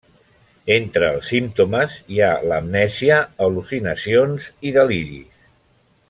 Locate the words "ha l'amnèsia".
2.27-3.19